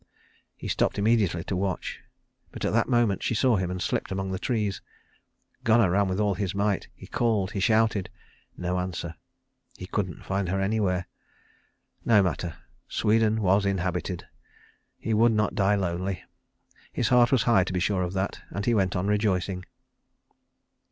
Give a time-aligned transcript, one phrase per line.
[0.57, 1.99] He stopped immediately to watch;
[2.51, 4.81] but at that moment she saw him and slipped among the trees.
[5.63, 8.09] Gunnar ran with all his might; he called; he shouted.
[8.57, 9.13] No answer.
[9.77, 11.05] He couldn't find her anywhere.
[12.03, 12.57] No matter.
[12.87, 14.25] Sweden was inhabited.
[14.97, 16.23] He would not die lonely.
[16.91, 19.65] His heart was high to be sure of that, and he went on rejoicing.